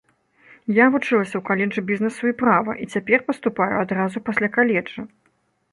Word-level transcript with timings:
Я 0.77 0.85
вучылася 0.95 1.35
ў 1.39 1.41
каледжы 1.49 1.81
бізнесу 1.91 2.23
і 2.33 2.33
права 2.41 2.73
і 2.85 2.91
цяпер 2.97 3.19
паступаю 3.29 3.73
адразу 3.85 4.17
пасля 4.31 4.47
каледжа. 4.59 5.01